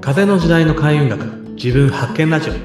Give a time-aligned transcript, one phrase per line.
[0.00, 2.58] 風の時代の開運学自分発見ラジオは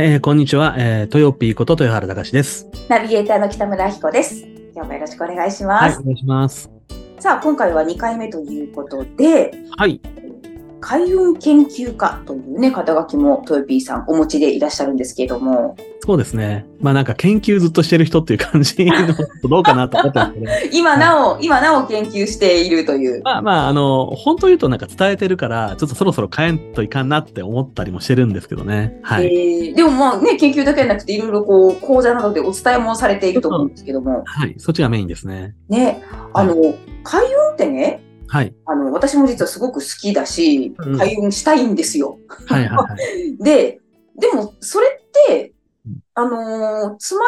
[0.00, 2.68] い、えーこんにちは、えー、トヨピーこと豊原隆です。
[2.88, 4.46] ナビゲーターの北村明子です。
[4.72, 6.00] 今日もよろしくお願いしはい、ます。
[6.00, 6.70] お願いします。
[7.18, 10.00] さあ、今回は2回目ということで、はい、
[10.80, 16.66] 開運研究家というね、肩書きもトヨピーさんお持ちでいらっしゃるんですけれども、そうですね。
[16.80, 19.14] まあなんか研究ずっとしてる人っていう感じの
[19.48, 23.22] どうかなと思ったんですけど、 今なお、今なお研究しているという。
[23.22, 28.98] まあまあ、あの、本当言うとなんか伝えてるから、ちょっとそろそろ変えんといかんなって思ったりもしてるんですけどね。
[29.02, 29.26] はい。
[29.26, 35.54] えーでもまあね、研究だけじゃなくて、いろいろこう、講座などでお伝えもされていると思うんですけども、はい、そっちがメインですね。
[35.68, 36.02] ね、
[36.32, 36.54] あの、
[37.04, 38.54] 開運ってね、はい。
[38.66, 42.18] あの、私も実はすごく好きだしうん、開運したいんですよ。
[42.46, 43.36] はいはいはい。
[43.42, 43.80] で、
[44.18, 45.52] でも、それって
[45.86, 47.22] うん、あのーつま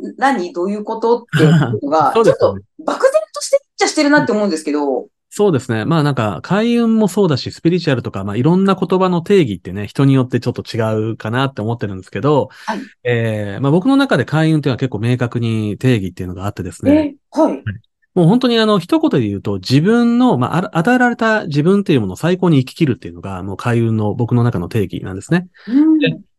[0.00, 0.52] りは何？
[0.52, 1.18] どういうこと？
[1.18, 5.84] っていうのが、 そうちょっと漠然としてっちゃしてるなって思うんですけど、そうですね。
[5.84, 17.62] まあなんか、開運もそうだし、スピリチュアルとか、まあいろんな言葉の定義ってね、人によってちょっと違うかなって思ってるんですけど、はいえーまあ僕の中で開運っていうのは結構明確に定義っていうのがあってですね、えはい。
[18.16, 25.48] もう本当にあの、一言で言うと、自分の、まあ与えられた自分っていうものを最高に生き切るっていうのが、もう開運の僕の中の定義なんですね。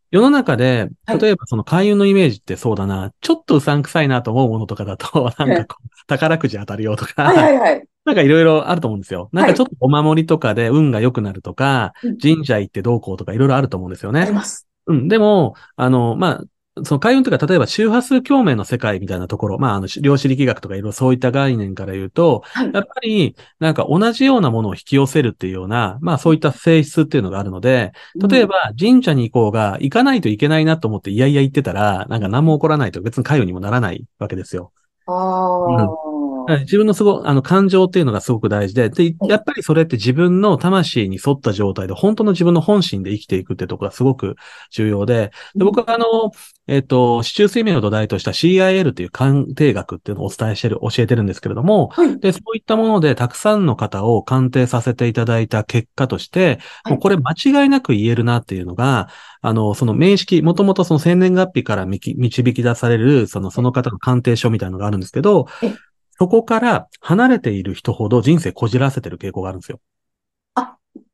[0.10, 7.88] 世の中で、はい例えばその開運のイメージってそうだな、ちょっとうさんくさいなと思うものとかだと、 なんかこう、宝くじ当たるよとか、はいはいはい。
[8.06, 9.30] なんかいろいろあると思うんですよ。
[9.32, 14.22] なんかちょっとお守りとかで運が良くなるとか、うん神社行ってどうこうとかいろいろあると思うんですよね。
[14.22, 14.68] あります。
[14.88, 15.08] うん。
[15.08, 16.44] でも、あの、まあ、
[16.84, 22.72] その開運というか、例えば周波数共鳴の世界みたいなところ、まあ、あの、量子力学とかいろいろそういった概念から言うと、はい。
[22.74, 27.94] やっぱり、なんか同じようなものを引き寄せるっていうような、まあそういった性質っていうのがあるので、
[28.30, 34.72] 例えば神社に行こうが、行かないといけないなと思っていやいや行ってたら、なんか何も起こらないと別に開運にもならないわけですよ。
[35.08, 36.17] うん、ああ、はい
[36.62, 44.36] 自分のすご、あの、感情っていうのがすごく大事で、で、やっぱりそれって自分の魂に沿った状態で、本当の自分の本心で生きていくってところがすごく
[44.72, 46.32] 重要で、で僕はあの、
[46.68, 52.20] えっ、と、市中水面を土台とした CIL という鑑定学っていうのをお伝えしてる、教えてるんですけれども、はい。
[52.20, 56.94] で、そういったものでたくさんの方を鑑定させていただいた結果として、はい。
[56.94, 59.08] もうこれ間違いなく言えるなっていうのが、
[59.42, 62.16] あの、その名式、もともとその生年月日から導
[62.54, 65.74] き出される、その、その方の鑑定書みたいなのがあるんですけどえ、
[66.18, 69.80] そこから離れている人ほど人生こじらせてる傾向があるんですよ。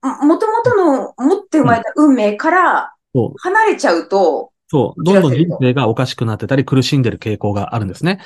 [0.02, 2.94] もともとの持って生まれた運命から
[3.38, 8.20] 離れちゃうと、そう、どんどん人生がおかしくなってたり苦しんでる傾向があるんですね。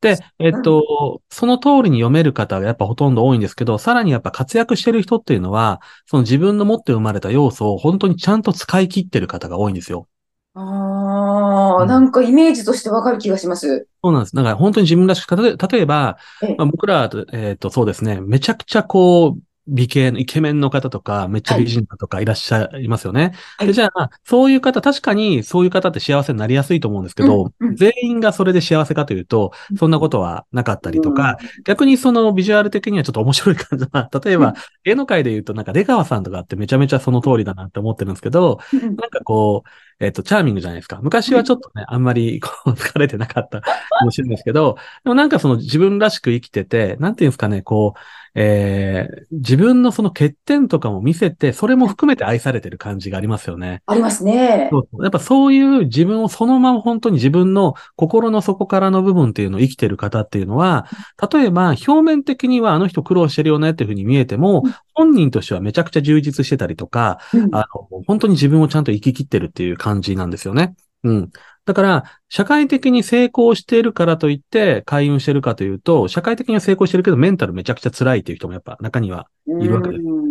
[0.00, 10.06] で、えっと、その通りに読める方がやっぱほとんど多いんですけど、さらにやっぱ活躍してる人っていうのは、その自分の持って生まれた要素を本当にちゃんと使い切ってる方が多いんですよ。
[10.54, 13.88] ああ、うんなんかイメージとしてわかる気がします。
[14.02, 14.36] そうなんです。
[14.36, 23.32] だから本当に自分らしく、例え例えば、ええまあ、僕ら、えっと、そうですね、めちゃくちゃこう、美形のイケメンの方とか、めっちゃ美人なとかいらっしゃいますよね。
[23.56, 23.68] はい。
[23.68, 27.76] でじゃあ、そういう方、確かにそういう方って幸せになりやすいと思うんですけど、うんうん。
[27.76, 34.54] 全員がそれで幸せかというと、そんなことはなかったりとか、逆にそのビジュアル的にはちょっと面白い感じな、 例えば、うん。
[34.84, 38.80] 芸能界で言うとなんか出川さんとかってめちゃめちゃその通りだなって思ってるんですけど、うん。
[38.80, 39.68] なんかこう、
[40.00, 40.98] えっ、と、チャーミングじゃないですか。
[41.02, 43.72] 昔はちょっとね、あんまりこう疲れてなかったか
[44.04, 48.00] もしれないですけど、でもなんかその自分らしく生きてて、なんていうんですかね、こう、
[48.36, 53.82] えー、自分のその欠点とかも見せて、それも含めて愛されてる感じがありますよね。
[53.86, 54.68] ありますね。
[54.72, 60.88] そうやっぱそういう自分をそのまま本当に自分の心の底からの部分っていうのを生きてる方っていうのは、
[61.32, 70.74] 例えば表面的にはあの人苦労してるよねっていうふうに見えてもうん、本人としてはめちゃくちゃ充実してたりとか、うんあの、本当に自分をちゃんと生き切ってるっていう感じなんですよね。
[71.04, 71.30] うん。
[71.66, 79.28] だから、社会的に成功しているからといって、開運してるかというと、社会的には成功してるけど、メンタルめちゃくちゃ辛いっていう人もやっぱ中には
[79.60, 80.02] いるわけです。
[80.02, 80.24] うん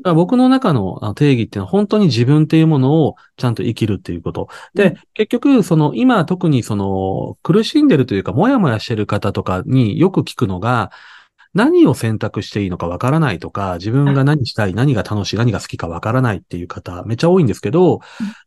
[0.00, 4.48] だから僕の中の定義っていうのは本当に自分っていうものをちゃんと生きるっていうこと。
[4.74, 10.90] で、うん結局、その今特にその苦しんでるというか、もやもやしてる方とかによく聞くのが、
[11.52, 18.00] 何を選択していいのかわからないとか、自分が何したい、何が楽しい、何が好きかわからないっていう方、めっちゃ多いんですけど、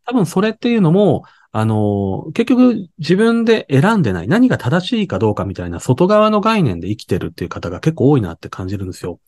[0.05, 1.23] 多分それっていうのも、
[1.55, 9.19] あの、結局自分で選んでない、何が正しいかどうかみたいな外側の概念で生きてるっていう方が結構多いなって感じるんですよ。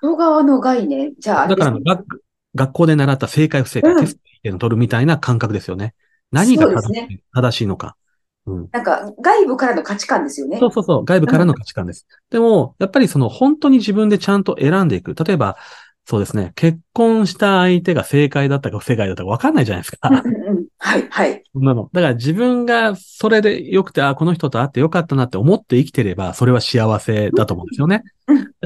[0.00, 1.12] 外側の概念？
[1.18, 2.22] じゃあ、だから学、
[2.54, 5.94] 学校で習った正解不正解、うんテストを取るみたいな感覚ですよね。
[6.32, 7.96] 何が正しい,、そうです正しいのか。
[8.46, 8.68] うん。
[8.72, 10.58] なんか、外部からの価値観ですよね。
[10.58, 12.06] そうそうそう、外部からの価値観です。
[12.30, 15.14] でも、やっぱりその本当に自分でちゃんと選んでいく。
[15.14, 15.56] 例えば、
[16.06, 16.52] そうですね。
[16.54, 20.08] 結婚した相手が正解だったか不正解だったか分かんないじゃないですか。
[20.10, 21.42] うんうんうんはい、はい。
[21.54, 21.88] そんなの。
[21.94, 28.02] だから自分がそれで良くて、あ、この人と会って良かったなって思って生きてれば、それは幸せだと思うんですよね。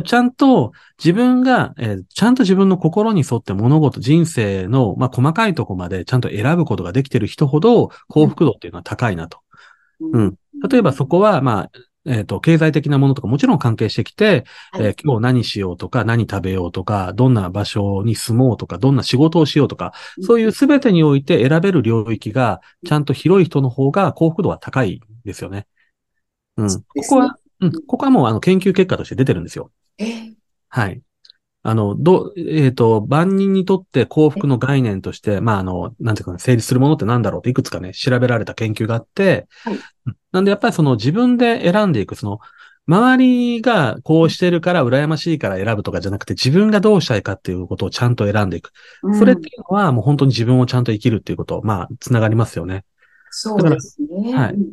[0.05, 9.39] ちゃんと自分が、えーちゃんと自分の心に沿って物事、人生の、まあ、細かいとこまでちゃんと選ぶことができてる人ほど幸福度っていうのは高いなと。
[10.01, 10.35] うん
[10.69, 11.71] 例えばそこは、まあ、
[12.09, 25.67] えっ、と、経済的なものとかもちろん関係してきて、はいえー今日何しようとか、何食べようとか、どんな場所に住もうとか、どんな仕事をしようとか、そういう全てにおいて選べる領域が、ちゃんと広い人の方が幸福度は高いですよね。
[26.57, 26.69] うん。
[26.69, 29.71] ここは、うん、ここはもうあの研究結果として出てるんですよ。
[29.99, 30.35] えー
[30.71, 31.01] はい。
[31.63, 39.81] あの、ど、えっ、と、万人にとって幸福の概念として、まあ、あの、なんていうかね、成立するものってなんだろうっていくつかね、調べられた研究があって、はいうん
[40.31, 42.39] なんでやっぱりその自分で選んでいく、その、
[42.87, 48.73] 周りがこうしてるから羨ましいから選ぶとかじゃなくて、自分がどうしたいかっていうことをちゃんと選んでいく。
[49.19, 52.85] それっていうのはもう本当に自分をちゃんと生きるっていうこと、まあ、つながりますよね。
[53.31, 54.35] そうですね。
[54.35, 54.73] はいうん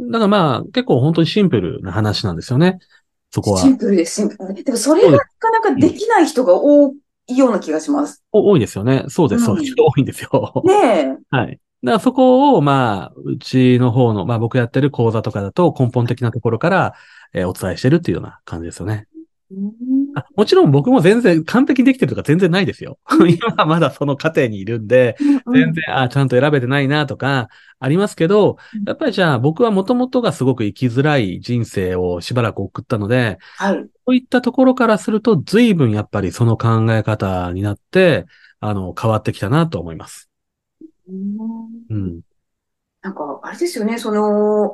[0.00, 2.78] だからまあ、結構本当にシンプルな話なんですよね。
[3.32, 3.68] そこはシ。
[3.68, 4.62] ンプルです、シンプル。
[4.62, 6.92] でもそれがなかなかできない人が多
[7.26, 8.22] いような気がします。
[8.30, 9.04] お多いですよね。
[9.08, 9.70] そうです、そうです。
[9.72, 10.62] うん多いんですよ。
[10.64, 11.16] ねえ。
[11.34, 11.58] はい。
[11.82, 16.94] だからそこを、まあ、うちの方の、まあ僕やってる講座とかだと根本的なところから、
[17.32, 19.08] えーお伝えしてるっていうような感じですよね。
[19.50, 20.01] うんあ
[20.36, 22.98] もちろん僕も全然完璧にできてるとか全然ないですよ。
[23.26, 25.16] 今はまだその過程にいるんで、
[25.52, 27.48] 全然、あ、ちゃんと選べてないなとか、
[27.78, 33.86] ありますけどうん、やっぱりじゃあ僕はもともとがすごく生きづらい人生をしばらく送ったので、はい。
[34.06, 38.26] そういったところからすると随分やっぱりその考え方になって、
[38.60, 40.30] あの、変わってきたなと思います。
[41.08, 41.12] う
[41.94, 42.20] ん。
[43.02, 44.72] なんか、あれですよね、その、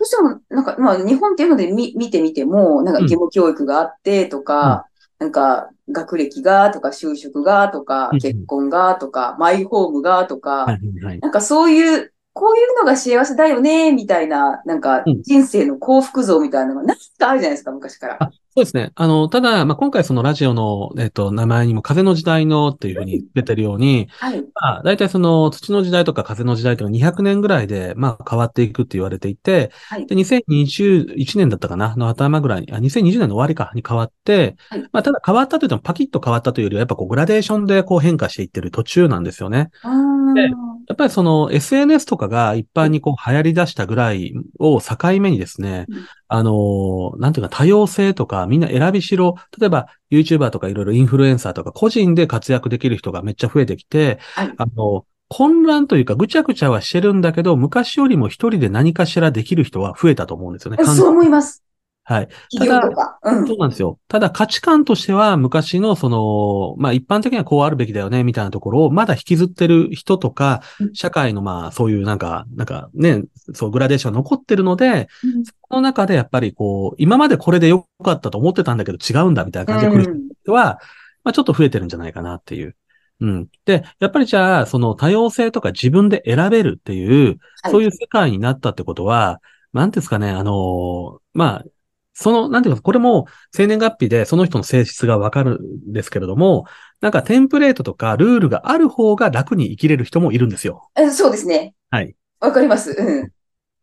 [0.00, 4.86] どうしても、なんか、まあ、日本っていうので見見てみても、なんか、うん義務教育があってとか、
[5.18, 11.20] なんか、学歴がとか、就職がとかうん、結婚がとか、マイホームがとはいか、はいはい。
[11.20, 18.30] なんかそういう、こういうのが幸せだよね、みたいな、なんかうん、人生の幸福像みたいなのが、なんかあるじゃないですか、昔から。
[18.50, 18.90] あそうですね。
[18.96, 24.40] あの、ただ、まあ、今回そのラジオの、えっと、名前にも風の時代のっていうふうに出てるように、はい。
[24.40, 39.70] まあ、大体その土の時代とか風の時代とか200年ぐらいで、まあ、変わっていくって言われていて、はいで、2021年だったかなの頭ぐらいに、あ、2020年の終わりかに変わって、はいまあ、ただ変わったといってもパキッと変わったというよりは、やっぱこう、グラデーションでこう変化していってる途中なんですよね。
[39.82, 40.48] あーで
[40.90, 54.54] やっぱりその SNS とかが一般にこう流行り出したぐらいを境目にですねうん、あの、なんていうか多様性とかみんな選びしろ、例えば YouTuber とかいろいろインフルエンサーとか個人で活躍できる人がめっちゃ増えてきて、はい。
[54.56, 60.84] あの、混乱というかぐちゃぐちゃはしてるんだけど、昔よりも一人で何かしらできる人は増えたと思うんですよね。
[60.84, 61.62] そう思います。
[62.10, 62.28] はい。
[62.50, 63.20] 企業とか。
[63.22, 63.46] うん。
[63.46, 64.00] そうなんですよ。
[64.08, 73.22] ただ価値観としては昔のその、まあ一般的にはこうあるべきだよねみたいなところをまだ引きずってる人とかうん、社会のまあそういうなんか、なんかね、
[73.54, 80.80] そうグラデーション残ってるので、うんその中でやっぱりこう、今までこれで良かったと思ってたんだけど違うんだみたいな感じで来る人は、
[81.22, 82.74] まあちょっと増えてるんじゃないかなっていう。
[83.20, 83.48] うん。
[83.66, 87.38] で、やっぱりじゃあ、その多様性とか自分で選べるっていう、はい
[87.70, 89.40] そういう世界になったってことは、
[89.72, 91.64] なんていうんですかね、あの、まあ、
[92.12, 96.66] その、なんていうか、これも生年月日でその人の性質がわかるんですけれども、
[97.00, 100.90] なんかテンプレートとかルールがある方が楽に生きれる人もいるんですよ。
[100.96, 101.74] えそうですね。
[101.90, 102.14] はい。
[102.40, 102.90] わかります。
[102.90, 103.30] うん。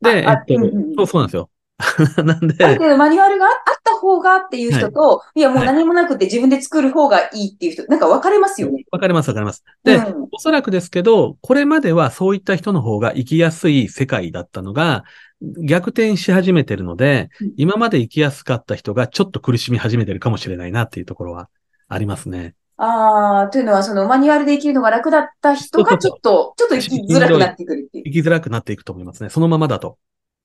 [0.01, 1.49] で、えあっとうんうんうん、そう、そうなんですよ。
[2.17, 3.51] なんあるで、程度マニュアルがあっ
[3.83, 8.83] た方がっていう人と、い、やもうはい何もなくて自分で作る方がいいっていう人、なんか分かれますよね。
[8.91, 9.63] わかりますわかります。
[9.83, 15.03] で、うんおそらくですけど、これまではそういった人の方が生きやすい世界だったのが、
[15.41, 21.47] 逆転し始めてるのでうん、今まで生きやすかった人がちょっと苦しみ始めてるかもしれないなっていうところは
[21.87, 22.55] ありますね。
[22.77, 28.03] ああ、というのは、そのマニュアルで生きるのが楽だった人がちょっと、ちょっと生きづらくなってくるっていう。
[28.05, 29.29] 生きづらくなっていくと思いますね。
[29.29, 29.97] そのままだと。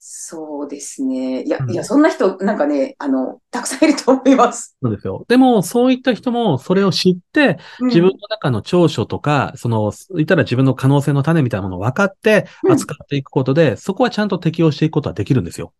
[0.04, 1.44] そうですね。
[1.44, 4.76] いやう、んいや、そんな人、なんかね、あの、たくさんいると思います。
[4.82, 5.25] そうですよ。
[5.28, 15.73] でも、そういった人もそれを知って、うん自分の中の長所とか、その、言ったら自分の可能性の種みたいなものを分かってうん扱っていくことで、そこはちゃんと適応していくことはできるんですよ。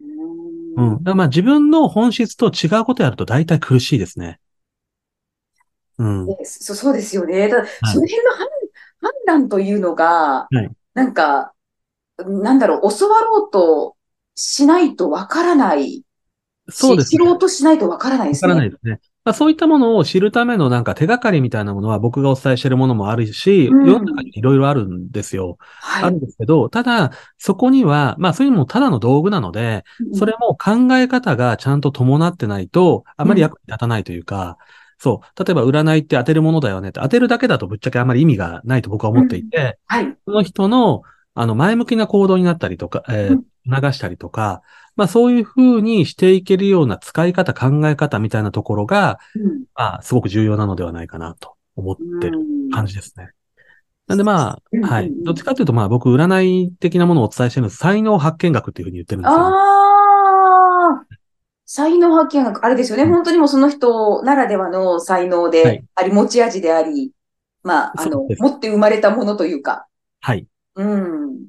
[0.00, 0.04] う
[0.76, 0.98] うんん。
[1.00, 4.40] だからまあ自分の本質と違うことやると大体苦しいですね。
[5.98, 6.26] うん。
[6.26, 7.50] でそそうですよね。
[7.50, 8.48] ただその辺の判
[9.00, 11.52] 判断というのが、はいなんか、
[12.18, 13.96] なんだろう、教わろうと
[14.34, 16.04] しないとわからないし、
[16.70, 17.18] そうですね。
[17.18, 18.70] 知ろうとしないとわからないですわからないね。
[18.72, 19.00] ですね。
[19.24, 25.58] まあ、そういったものを知るためのなんか手がかりみたいなものは僕がお伝えしているものもあるし、うん世の中にいろいろあるんですよ。
[25.82, 29.84] あはいるんですけど、ただ、そこには、まあそういうのもただの道具なので、
[30.14, 34.58] それも考え方がちゃんと伴ってないと、あまり役に立たないというか、
[34.98, 40.16] そう、例えば占いって当てるものだよねって、当てるだけだとぶっちゃけあんまり意味がないと僕は思っていて、はい。
[40.26, 41.02] その人の、
[41.40, 44.62] あの、前向きな行動になったりとか、えーうん促したりとか、
[44.96, 53.32] まあそういう風にしていけるような使い方、考え方みたいなところが、うんまあすごく重要なのではないかなと思ってるうん感じですね。
[54.06, 55.12] なんでまあ、はい。
[55.22, 57.76] どっちかというとまあ僕占い的なものをお伝えしてるんです。
[57.76, 59.44] 才能発見学っていう風に言ってるんですよ、ね。
[59.44, 59.48] あ
[61.02, 61.06] あ、
[61.66, 63.02] 才能発見学、あれですよね。
[63.02, 67.12] うん本当にもうその人ならではの才能はでいあり、持ち味であり、
[67.62, 69.86] まあ、あの持って生まれたものというか。
[70.20, 70.46] はい。
[70.78, 71.48] うん。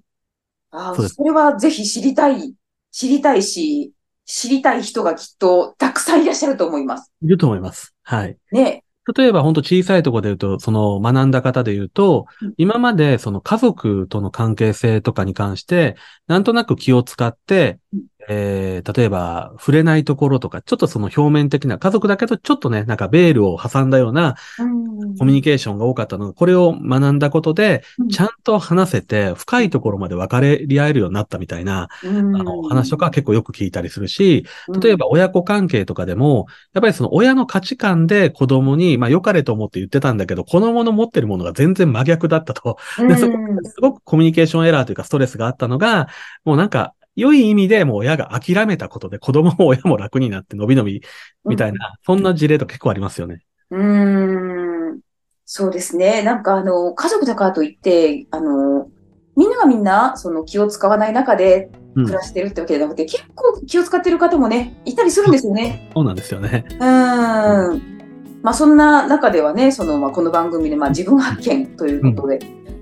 [0.71, 2.53] ああ、そそれはぜひ知りたい、
[2.91, 3.93] 知りたいし、
[4.25, 7.11] 知りたい人がきっとたくさんいらっしゃると思います。
[7.21, 7.95] いると思います。
[8.03, 8.37] はい。
[8.51, 8.83] ね。
[9.17, 15.95] 例えば本当小さいところで言うと、その学んだ方で言うとうん、今までその家族との関係性とかに関して、
[16.27, 25.17] なんとなく気を使ってうん、えー、例えば触れないところとか、ちょっとその表面的な、家族だけどちょっとね、なんかベールを挟んだようなうん。
[25.17, 42.77] コミュニケーションが多かったのが、これを学んだことでうん、ちゃんと話せて、深いところまで分かり合えるようになったみたいな、うんあの、話とかは結構よく聞いたりするし、うん例えば親子関係とかでも、やっぱりその親の価値観で子供に、まあ良かれと思って言ってたんだけど、子供の持ってるものが全然真逆だったと。
[42.99, 46.07] で、そこうんすごくコミュニケーションエラーというかストレスがあったのが、
[46.45, 51.03] もうなんか、良い意味でもう親が諦めたことで子供も親も楽になって伸び伸び
[51.45, 53.41] みたいな、そんな事例と結構ありますよね。
[53.71, 54.99] うーん
[55.45, 56.21] そうですね。
[56.21, 58.87] なんかあの、家族だからといって、あの、
[59.35, 62.15] みんながみんな、その気を使わない中でうん暮。
[62.15, 65.89] らしてるってわけじゃなくて、結構気を使ってる方もね、いたりするんですよね。
[65.95, 66.65] そうなんですよね。
[66.69, 67.99] うーん。
[68.43, 72.39] まあそんな中ではね、その、まあこの番組で、まあ自分発見ということで、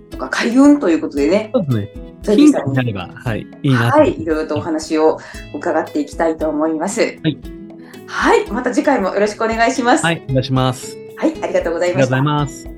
[0.09, 2.06] とか開運ということでね、そうですね。
[2.35, 3.99] ヒントにになれば、はい、いいなと。
[3.99, 5.19] はい、いろいろとお話を
[5.53, 7.01] 伺っていきたいと思います。
[7.01, 7.37] はい。
[8.07, 10.05] はい、また次回もよろしくお願いします。
[10.05, 10.97] はい、お願いします。
[11.17, 12.76] はい、ありがとうございました